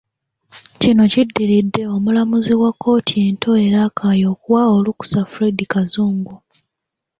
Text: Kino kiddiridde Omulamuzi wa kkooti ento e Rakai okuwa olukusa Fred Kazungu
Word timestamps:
Kino 0.79 1.03
kiddiridde 1.11 1.81
Omulamuzi 1.95 2.53
wa 2.61 2.71
kkooti 2.73 3.13
ento 3.27 3.49
e 3.65 3.67
Rakai 3.73 4.21
okuwa 4.33 4.61
olukusa 4.75 5.21
Fred 5.31 5.57
Kazungu 5.73 6.35